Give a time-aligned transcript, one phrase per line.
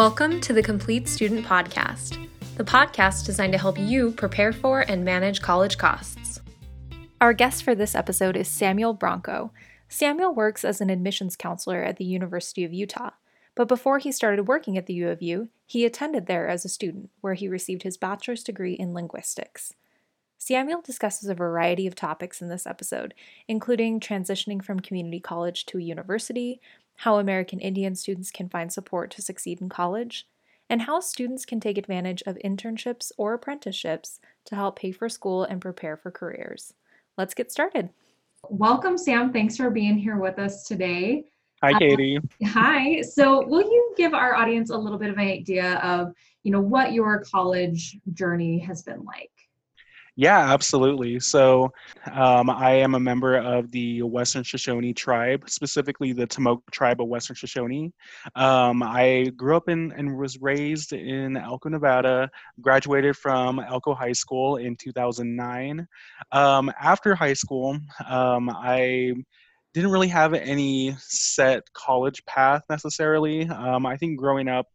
[0.00, 2.26] Welcome to the Complete Student Podcast,
[2.56, 6.40] the podcast designed to help you prepare for and manage college costs.
[7.20, 9.52] Our guest for this episode is Samuel Broncho.
[9.90, 13.10] Samuel works as an admissions counselor at the University of Utah,
[13.54, 16.70] but before he started working at the U of U, he attended there as a
[16.70, 19.74] student, where he received his bachelor's degree in linguistics.
[20.42, 23.12] Samuel discusses a variety of topics in this episode,
[23.46, 26.62] including transitioning from community college to a university,
[26.96, 30.26] how American Indian students can find support to succeed in college,
[30.70, 35.44] and how students can take advantage of internships or apprenticeships to help pay for school
[35.44, 36.72] and prepare for careers.
[37.18, 37.90] Let's get started.
[38.48, 39.34] Welcome, Sam.
[39.34, 41.24] Thanks for being here with us today.
[41.62, 42.16] Hi, Katie.
[42.16, 43.02] Uh, hi.
[43.02, 46.62] So, will you give our audience a little bit of an idea of, you know,
[46.62, 49.30] what your college journey has been like?
[50.16, 51.20] Yeah, absolutely.
[51.20, 51.72] So,
[52.12, 57.08] um, I am a member of the Western Shoshone tribe, specifically the Te-Moak tribe of
[57.08, 57.92] Western Shoshone.
[58.34, 62.30] Um, I grew up in and was raised in Elko, Nevada,
[62.60, 65.86] graduated from Elko High School in 2009.
[66.32, 69.12] Um, after high school, um, I
[69.72, 73.48] didn't really have any set college path necessarily.
[73.48, 74.66] Um, I think growing up,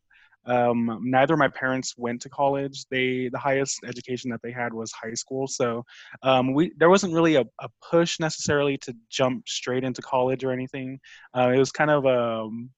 [0.45, 2.85] um, neither of my parents went to college.
[2.89, 5.47] They the highest education that they had was high school.
[5.47, 5.83] So
[6.23, 10.51] um, we there wasn't really a, a, push necessarily to jump straight into college or
[10.51, 10.99] anything.
[11.35, 12.69] Uh, it was kind of a um,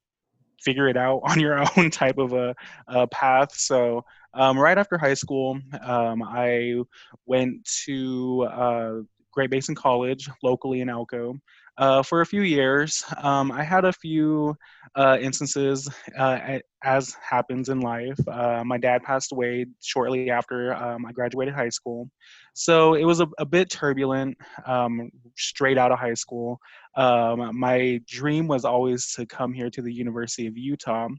[0.62, 2.56] figure it out on your own type of a,
[2.88, 3.54] a path.
[3.56, 6.82] So um, right after high school, um, I
[7.26, 8.94] went to uh,
[9.32, 11.40] Great Basin College locally in Elko
[11.78, 13.04] uh, for a few years.
[13.22, 14.56] Um, I had a few
[14.96, 18.20] uh, instances, uh, as happens in life.
[18.28, 22.10] Uh, my dad passed away shortly after um, I graduated high school.
[22.54, 26.60] So it was a, a bit turbulent um, straight out of high school.
[26.96, 31.10] Um, my dream was always to come here to the University of Utah.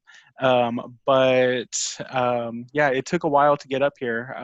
[0.41, 4.35] Um, but um, yeah, it took a while to get up here.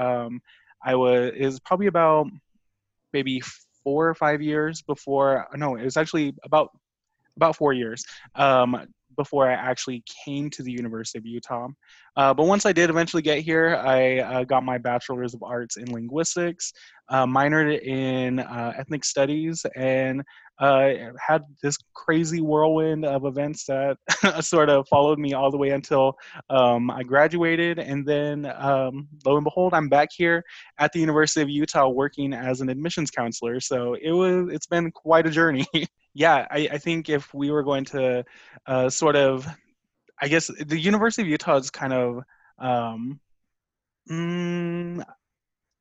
[0.86, 2.26] I was, it was probably about
[3.14, 3.42] maybe
[3.84, 5.46] four or five years before.
[5.54, 6.70] No, it was actually about
[7.36, 8.04] about four years
[8.36, 8.86] um,
[9.16, 11.68] before I actually came to the University of Utah.
[12.16, 15.76] Uh, but once I did eventually get here, I uh, got my bachelor's of arts
[15.76, 16.72] in linguistics,
[17.08, 20.22] uh, minored in uh, ethnic studies, and
[20.58, 23.96] uh, had this crazy whirlwind of events that
[24.40, 26.16] sort of followed me all the way until
[26.50, 27.78] um, I graduated.
[27.78, 30.44] And then, um, lo and behold, I'm back here
[30.78, 33.60] at the University of Utah working as an admissions counselor.
[33.60, 35.66] So it was, it's been quite a journey.
[36.14, 38.24] yeah, I, I, think if we were going to
[38.66, 39.46] uh, sort of,
[40.20, 42.22] I guess the University of Utah is kind of
[42.58, 43.18] um,
[44.08, 45.02] mm,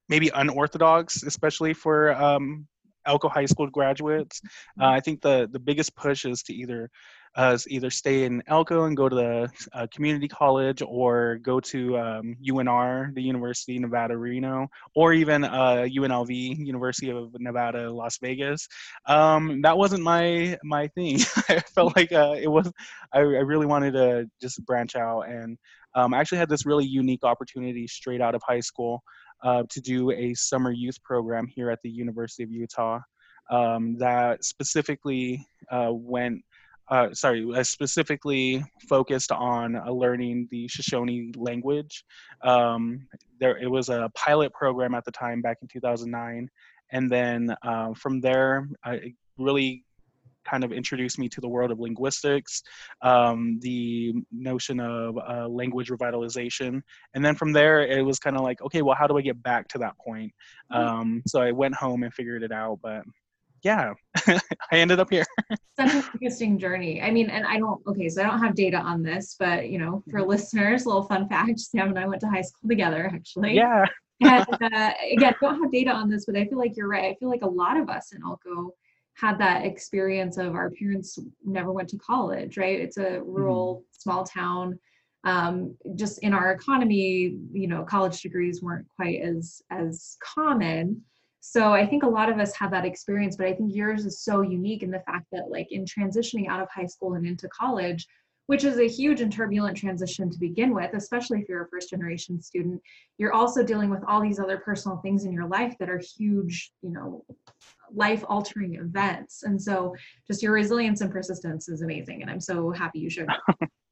[0.10, 2.68] maybe unorthodox, especially for um,
[3.06, 4.42] Elko High School graduates.
[4.80, 6.90] Uh, I think the the biggest push is to either
[7.36, 11.98] uh, either stay in Elko and go to the uh, community college, or go to
[11.98, 18.18] um, UNR, the University of Nevada, Reno, or even UNLV, uh, University of Nevada, Las
[18.20, 18.68] Vegas.
[19.08, 21.20] Um, that wasn't my my thing.
[21.50, 22.72] I felt like uh, it was.
[23.12, 25.58] I, I, really wanted to just branch out, and
[25.96, 29.04] um, I actually had this really unique opportunity straight out of high school
[29.44, 33.00] uh, to do a summer youth program here at the University of Utah
[33.50, 36.44] um, that specifically uh, went,
[36.90, 42.04] uh, sorry, specifically focused on uh, learning the Shoshone language.
[42.42, 43.08] Um,
[43.40, 46.50] there, it was a pilot program at the time back in 2009,
[46.92, 49.84] and then uh, from there, I really
[50.44, 52.64] kind of introduced me to the world of linguistics,
[53.02, 56.82] um, the notion of uh, language revitalization.
[57.14, 59.42] And then from there, it was kind of like, okay, well, how do I get
[59.42, 60.32] back to that point?
[60.72, 60.88] Mm-hmm.
[60.88, 62.80] Um, so I went home and figured it out.
[62.82, 63.04] But
[63.64, 63.94] yeah,
[64.28, 64.40] I
[64.74, 65.26] ended up here.
[65.80, 67.02] Such an interesting journey.
[67.02, 69.80] I mean, and I don't, okay, so I don't have data on this, but you
[69.80, 70.30] know, for mm-hmm.
[70.30, 73.56] listeners, little fun fact Sam and I went to high school together actually.
[73.56, 73.86] Yeah.
[74.22, 77.06] and uh, again, don't have data on this, but I feel like you're right.
[77.06, 78.74] I feel like a lot of us in Elko
[79.16, 82.80] had that experience of our parents never went to college, right?
[82.80, 83.84] It's a rural, mm-hmm.
[84.00, 84.80] small town.
[85.26, 91.02] Um, just in our economy, you know, college degrees weren't quite as as common.
[91.40, 94.24] So I think a lot of us had that experience, but I think yours is
[94.24, 97.50] so unique in the fact that, like, in transitioning out of high school and into
[97.50, 98.08] college,
[98.48, 101.90] which is a huge and turbulent transition to begin with, especially if you're a first
[101.90, 102.82] generation student.
[103.18, 106.72] You're also dealing with all these other personal things in your life that are huge,
[106.82, 107.26] you know,
[107.94, 109.44] life altering events.
[109.44, 109.96] And so
[110.28, 112.22] just your resilience and persistence is amazing.
[112.22, 113.70] And I'm so happy you shared that.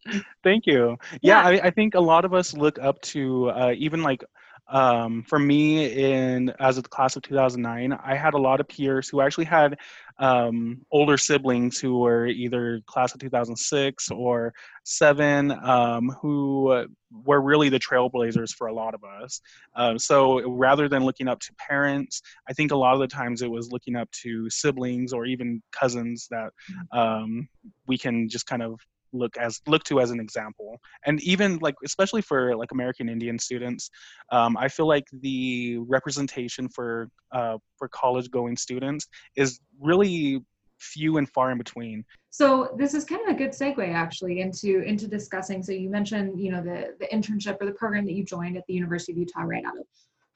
[0.44, 0.98] Thank you.
[1.22, 1.62] Yeah, yeah.
[1.62, 4.24] I, I, think a lot of us look up to uh, even like
[4.72, 8.68] um, for me in as of the class of 2009 i had a lot of
[8.68, 9.78] peers who actually had
[10.20, 14.54] um, older siblings who were either class of 2006 or
[14.84, 16.86] 7 um, who
[17.26, 19.42] were really the trailblazers for a lot of us
[19.76, 23.42] um, so rather than looking up to parents i think a lot of the times
[23.42, 26.98] it was looking up to siblings or even cousins that mm-hmm.
[26.98, 27.50] um,
[27.88, 28.80] we can just kind of
[29.14, 30.80] look as look to as an example.
[31.06, 33.90] And even like especially for like american indian students
[34.32, 40.42] um, i feel like the representation for uh, for college going students is really
[40.82, 42.04] few and far in between.
[42.32, 46.40] So this is kind of a good segue actually into into discussing so you mentioned
[46.40, 49.18] you know the the internship or the program that you joined at the university of
[49.18, 49.86] utah right out of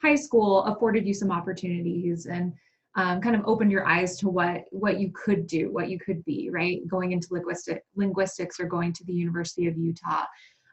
[0.01, 2.53] high school afforded you some opportunities and
[2.95, 6.23] um, kind of opened your eyes to what what you could do, what you could
[6.25, 6.87] be, right?
[6.87, 10.25] Going into linguistic linguistics or going to the University of Utah.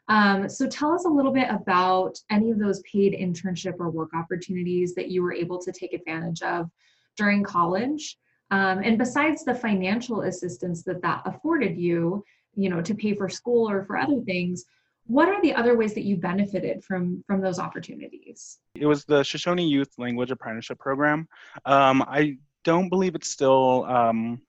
[0.07, 4.09] Um, so tell us a little bit about any of those paid internship or work
[4.13, 6.69] opportunities that you were able to take advantage of
[7.17, 8.17] during college.
[8.51, 12.23] Um, and besides the financial assistance that that afforded you,
[12.55, 14.65] you know, to pay for school or for other things,
[15.05, 18.59] what are the other ways that you benefited from from those opportunities?
[18.75, 21.27] It was the shoshone youth language apprenticeship program.
[21.65, 24.41] Um, i don't believe it's still um,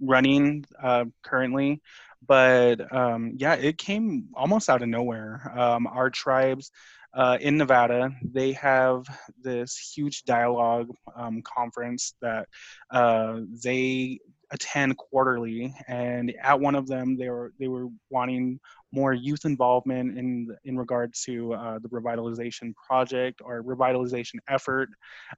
[0.00, 1.82] running uh, currently
[2.26, 5.52] but um, yeah it came almost out of nowhere.
[5.56, 6.70] Um, our tribes
[7.12, 9.04] uh, in Nevada, they have
[9.42, 12.48] this huge dialogue um, conference that
[12.90, 14.20] uh, they
[14.52, 18.58] attend quarterly, and at one of them, they were they were wanting
[18.92, 24.88] more youth involvement in in regards to uh, the revitalization project or revitalization effort.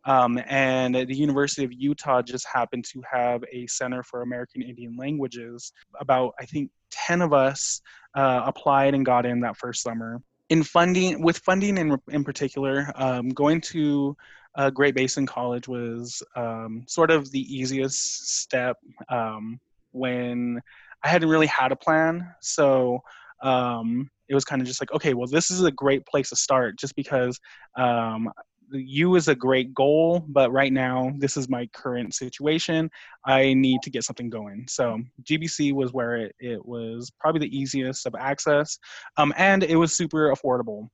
[0.04, 4.96] Um, and the University of Utah just happened to have a Center for American Indian
[4.96, 5.72] Languages.
[6.00, 7.80] About I think ten of us
[8.14, 10.22] uh, applied and got in that first summer.
[10.48, 14.16] In funding, with funding in in particular, um, going to
[14.54, 18.76] uh, Great Basin College was um, sort of the easiest step
[19.08, 19.58] um,
[19.92, 20.60] when
[21.02, 22.34] I hadn't really had a plan.
[22.40, 23.00] So
[23.42, 26.36] um, it was kind of just like, okay, well, this is a great place to
[26.36, 27.40] start just because
[27.76, 28.30] um,
[28.72, 32.90] U is a great goal, but right now this is my current situation.
[33.26, 34.66] I need to get something going.
[34.68, 38.78] So GBC was where it, it was probably the easiest of access,
[39.16, 40.88] um, and it was super affordable.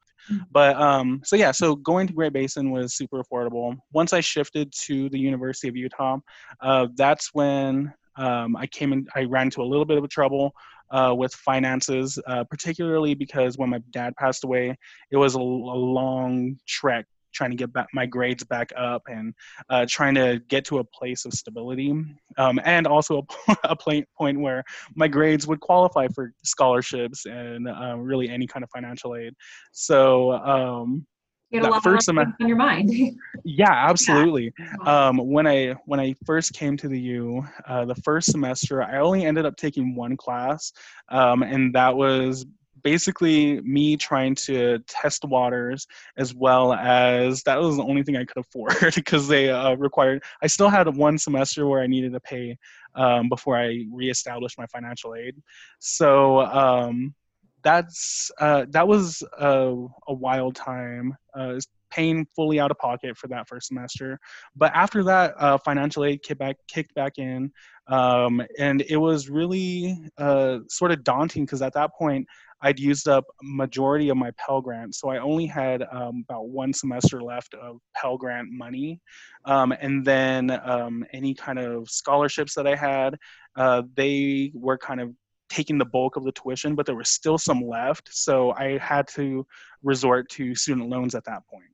[0.50, 3.76] But um, so yeah, so going to Great Basin was super affordable.
[3.92, 6.18] Once I shifted to the University of Utah,
[6.60, 9.06] uh, that's when um, I came in.
[9.14, 10.54] I ran into a little bit of trouble
[10.90, 14.76] uh, with finances, uh, particularly because when my dad passed away,
[15.10, 19.34] it was a, a long trek trying to get back my grades back up and
[19.70, 21.90] uh, trying to get to a place of stability
[22.36, 24.06] um, and also a, a point
[24.40, 24.62] where
[24.94, 29.32] my grades would qualify for scholarships and uh, really any kind of financial aid
[29.72, 31.06] so um,
[31.50, 32.90] you had a lot first semester on your mind.
[33.44, 34.52] yeah, absolutely.
[34.58, 35.06] Yeah.
[35.08, 38.98] Um, when I when I first came to the U, uh, the first semester, I
[38.98, 40.72] only ended up taking one class,
[41.08, 42.44] um, and that was
[42.82, 45.86] basically me trying to test waters
[46.16, 50.22] as well as that was the only thing I could afford because they uh, required.
[50.42, 52.56] I still had one semester where I needed to pay
[52.94, 55.36] um, before I reestablished my financial aid.
[55.78, 57.14] So um,
[57.62, 59.74] that's uh, that was a,
[60.06, 61.16] a wild time.
[61.34, 61.58] Uh,
[61.90, 64.18] paying fully out of pocket for that first semester,
[64.56, 67.50] but after that, uh, financial aid kicked back kicked back in,
[67.88, 72.26] um, and it was really uh, sort of daunting because at that point
[72.60, 76.72] I'd used up majority of my Pell Grant, so I only had um, about one
[76.72, 79.00] semester left of Pell Grant money,
[79.44, 83.16] um, and then um, any kind of scholarships that I had,
[83.56, 85.14] uh, they were kind of
[85.48, 88.08] taking the bulk of the tuition, but there was still some left.
[88.12, 89.46] So I had to
[89.82, 91.70] resort to student loans at that point.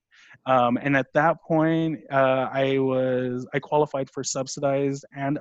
[0.46, 5.38] Um, and at that point, uh, I was I qualified for subsidized and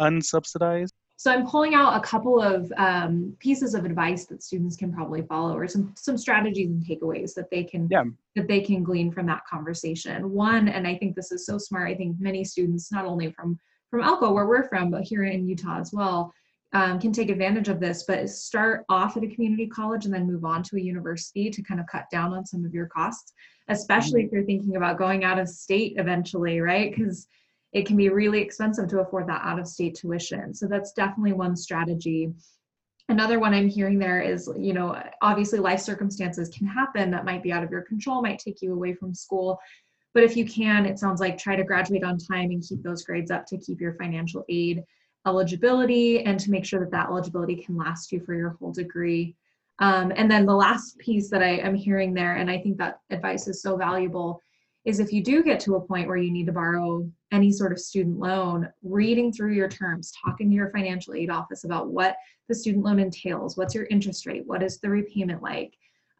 [0.00, 0.92] unsubsidized.
[1.16, 5.22] So I'm pulling out a couple of um, pieces of advice that students can probably
[5.22, 8.04] follow, or some some strategies and takeaways that they can yeah.
[8.36, 10.30] that they can glean from that conversation.
[10.30, 11.88] One, and I think this is so smart.
[11.88, 13.58] I think many students, not only from
[13.90, 16.32] from Elko, where we're from, but here in Utah as well,
[16.74, 20.26] um, can take advantage of this, but start off at a community college and then
[20.26, 23.32] move on to a university to kind of cut down on some of your costs,
[23.68, 24.26] especially mm-hmm.
[24.26, 26.94] if you're thinking about going out of state eventually, right?
[26.94, 27.26] Because
[27.72, 30.54] it can be really expensive to afford that out of state tuition.
[30.54, 32.32] So that's definitely one strategy.
[33.08, 37.42] Another one I'm hearing there is, you know, obviously life circumstances can happen that might
[37.42, 39.58] be out of your control, might take you away from school.
[40.14, 43.02] But if you can, it sounds like try to graduate on time and keep those
[43.02, 44.84] grades up to keep your financial aid
[45.26, 49.34] eligibility and to make sure that that eligibility can last you for your whole degree.
[49.80, 53.00] Um, and then the last piece that I am hearing there, and I think that
[53.10, 54.40] advice is so valuable,
[54.84, 57.72] is if you do get to a point where you need to borrow any sort
[57.72, 62.16] of student loan, reading through your terms, talking to your financial aid office about what
[62.48, 65.72] the student loan entails, what's your interest rate, what is the repayment like,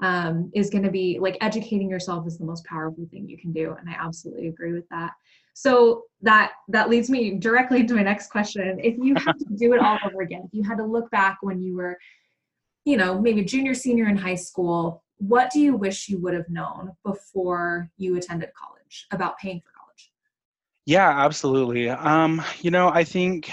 [0.03, 3.53] um, is going to be like educating yourself is the most powerful thing you can
[3.53, 3.77] do.
[3.79, 5.13] And I absolutely agree with that.
[5.53, 8.81] So that that leads me directly into my next question.
[8.83, 11.39] If you had to do it all over again, if you had to look back
[11.43, 11.97] when you were,
[12.85, 16.49] you know, maybe junior, senior in high school, what do you wish you would have
[16.49, 20.11] known before you attended college about paying for college?
[20.87, 21.89] Yeah, absolutely.
[21.89, 23.51] Um, you know, I think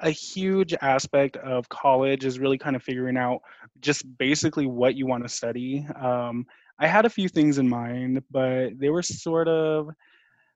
[0.00, 3.40] a huge aspect of college is really kind of figuring out
[3.80, 5.86] just basically what you want to study.
[5.98, 6.46] Um,
[6.78, 9.90] I had a few things in mind, but they were sort of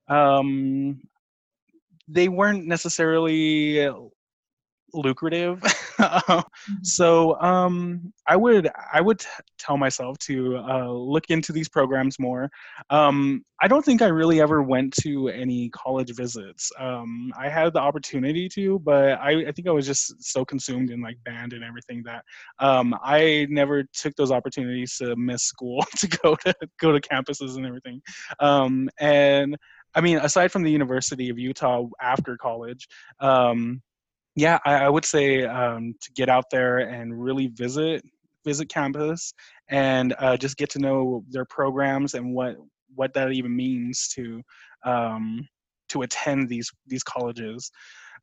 [0.08, 1.00] um,
[2.08, 3.88] they weren't necessarily
[4.92, 5.62] lucrative.
[5.98, 6.84] Mm-hmm.
[6.84, 9.20] so um, I would I would
[9.58, 12.48] tell myself to uh, look into these programs more.
[12.90, 16.70] Um, I don't think I really ever went to any college visits.
[16.78, 20.90] Um, I had the opportunity to, but I, I, think I was just so consumed
[20.90, 22.24] in like band and everything that
[22.60, 27.56] um, I never took those opportunities to miss school to go to go to campuses
[27.56, 28.00] and everything.
[28.38, 29.56] Um, and
[29.94, 32.86] I mean, aside from the University of Utah after college,
[33.20, 33.82] um,
[34.38, 38.04] yeah, I, I, would say um, to get out there and really visit
[38.44, 39.34] visit campus
[39.68, 42.56] and uh, just get to know their programs and what
[42.94, 44.40] what that even means to
[44.84, 45.46] um,
[45.88, 47.72] to attend these these colleges.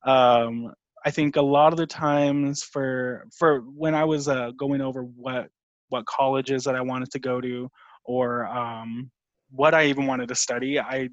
[0.05, 0.71] Um,
[1.05, 5.03] I think a lot of the times for for when I was uh, going over
[5.03, 5.49] what
[5.89, 7.69] what colleges that I wanted to go to
[8.05, 9.11] or um,
[9.51, 11.09] what I even wanted to study, I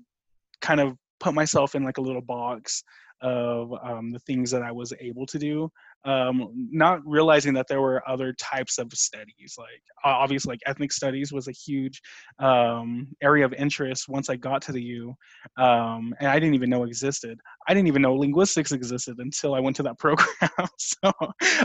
[0.61, 2.85] kind of put myself in like a little box
[3.23, 5.71] of um, the things that I was able to do,
[6.05, 9.55] um, not realizing that there were other types of studies.
[9.57, 9.69] Like
[10.05, 12.01] obviously, like ethnic studies was a huge
[12.41, 15.15] um, area of interest once I got to the U,
[15.57, 17.39] um, and I didn't even know existed.
[17.69, 20.69] I didn't even know linguistics existed until I went to that program.
[20.79, 21.13] so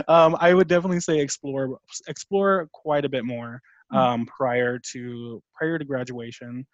[0.08, 3.60] um, I would definitely say explore explore quite a bit more
[3.90, 3.96] hmm.
[3.96, 6.66] um, prior to prior to graduation.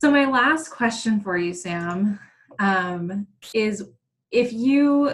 [0.00, 2.20] So my last question for you, Sam,
[2.58, 3.84] um, is
[4.30, 5.12] if you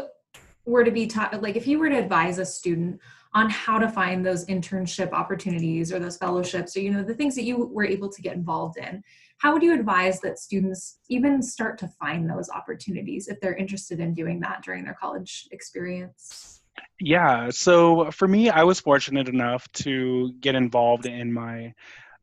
[0.67, 3.01] were to be taught, like if you were to advise a student
[3.35, 7.35] on how to find those internship opportunities or those fellowships or you know the things
[7.35, 9.03] that you were able to get involved in
[9.39, 13.99] how would you advise that students even start to find those opportunities if they're interested
[14.01, 16.63] in doing that during their college experience?
[17.01, 21.75] Yeah so for me i was fortunate enough to get involved in my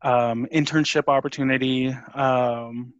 [0.04, 2.94] um, internship opportunity um,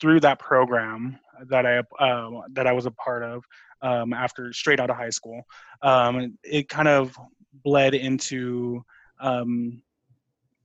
[0.00, 1.18] through that program
[1.48, 3.44] that I uh, that I was a part of
[3.82, 5.42] um, after straight out of high school.
[5.82, 7.16] Um, it kind of
[7.64, 8.84] bled into
[9.20, 9.82] um,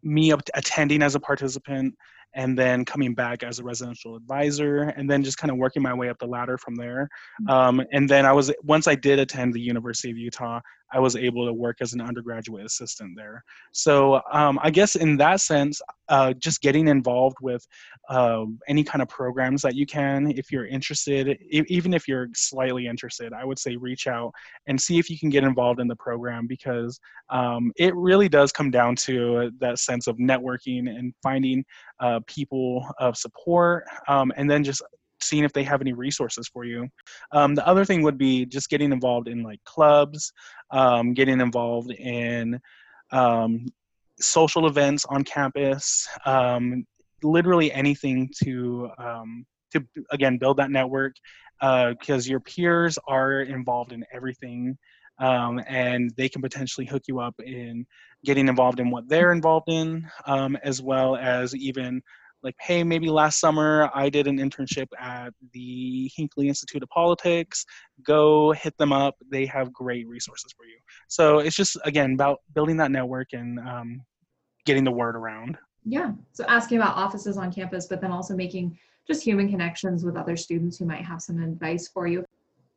[0.03, 1.95] me attending as a participant
[2.35, 5.93] and then coming back as a residential advisor and then just kind of working my
[5.93, 7.09] way up the ladder from there
[7.41, 7.49] mm-hmm.
[7.49, 10.59] um, and then i was once i did attend the university of utah
[10.91, 13.43] i was able to work as an undergraduate assistant there.
[13.71, 17.65] So um, i guess in that sense uh, just getting involved with
[18.09, 22.87] uh, any kind of programs that you can if you're interested even if you're slightly
[22.87, 24.31] interested i would say reach out
[24.67, 28.51] and see if you can get involved in the program because um, it really does
[28.51, 31.63] come down to that sense of networking and finding
[31.99, 34.81] uh, people of support um, and then just
[35.21, 36.87] seeing if they have any resources for you.
[37.31, 40.31] Um, the other thing would be just getting involved in like clubs,
[40.71, 42.59] um, getting involved in
[43.11, 43.65] um,
[44.19, 46.85] social events on campus, um,
[47.23, 51.15] literally anything to um, to again build that network
[51.59, 54.77] because uh, your peers are involved in everything.
[55.19, 57.85] Um, and they can potentially hook you up in
[58.23, 60.07] getting involved in what they're involved in,
[60.63, 62.01] as well as even
[62.43, 67.65] like, hey, maybe last summer I did an internship at the Hinckley Institute of Politics.
[68.03, 69.15] Go hit them up.
[69.31, 70.77] They have great resources for you.
[71.07, 74.01] So it's just, again, about building that network and um,
[74.65, 75.57] getting the word around.
[75.85, 76.11] Yeah.
[76.33, 78.77] So asking about offices on campus, but then also making
[79.07, 82.23] just human connections with other students who might have some advice for you.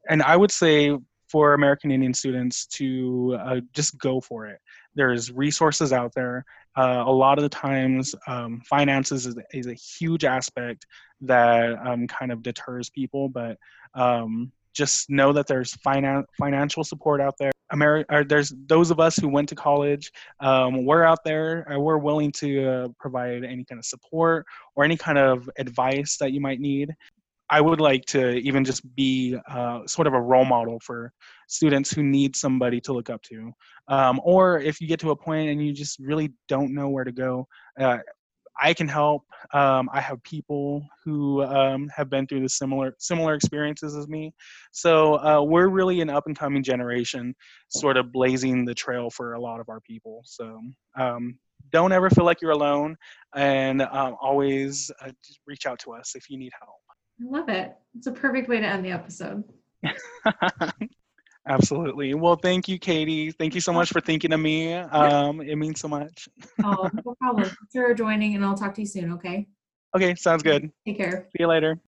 [0.09, 0.97] And I would say
[1.29, 4.59] for American Indian students to uh, just go for it.
[4.95, 6.45] There's resources out there.
[6.77, 10.87] Uh, a lot of the times, um, finances is, is, a huge aspect
[11.21, 13.59] that um, kind of deters people, but
[13.95, 17.53] um, just know that there's finan- financial support out there.
[17.73, 20.13] Ameri- there's those of us who went to college.
[20.41, 21.67] Um, we're out there.
[21.79, 26.33] we're willing to uh, provide any kind of support or any kind of advice that
[26.33, 26.95] you might need.
[27.53, 31.13] I would like to even just be uh, sort of a role model for
[31.49, 33.53] students who need somebody to look up to.
[33.89, 37.05] Um, or if you get to a point and you just really don't know where
[37.05, 37.47] to go,
[37.79, 37.99] uh,
[38.61, 39.25] I can help.
[39.53, 44.33] Um, I have people who um, have been through the similar similar experiences as me.
[44.71, 47.35] So uh, we're really an up and coming generation,
[47.69, 50.23] sort of blazing the trail for a lot of our people.
[50.25, 50.59] So
[50.99, 51.39] um,
[51.71, 52.97] don't ever feel like you're alone,
[53.35, 55.11] and um, always uh,
[55.47, 56.77] reach out to us if you need help.
[57.23, 57.75] I love it.
[57.97, 59.45] It's a perfect way to end the episode.
[61.49, 62.15] Absolutely.
[62.15, 63.33] Well, thank you, Katie.
[63.33, 64.75] Thank you so much for thinking of me.
[64.75, 66.29] Um, it means so much.
[66.65, 67.45] oh, no problem.
[67.45, 69.47] Thanks for joining, and I'll talk to you soon, okay?
[69.97, 70.71] Okay, sounds good.
[70.87, 71.27] Take care.
[71.33, 71.81] See you later.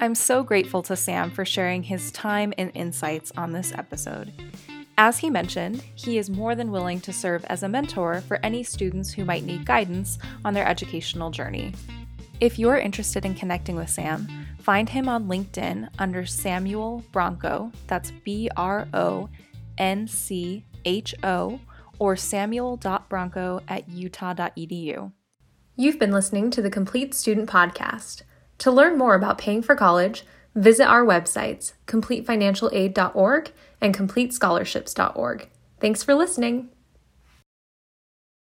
[0.00, 4.32] I'm so grateful to Sam for sharing his time and insights on this episode.
[4.96, 8.62] As he mentioned, he is more than willing to serve as a mentor for any
[8.62, 11.72] students who might need guidance on their educational journey.
[12.40, 14.26] If you're interested in connecting with Sam,
[14.60, 19.28] find him on LinkedIn under Samuel Broncho, that's B R O
[19.76, 21.60] N C H O,
[21.98, 25.12] or samuel.broncho at utah.edu.
[25.76, 28.22] You've been listening to the Complete Student Podcast.
[28.58, 35.48] To learn more about paying for college, visit our websites, completefinancialaid.org and completescholarships.org.
[35.78, 36.70] Thanks for listening.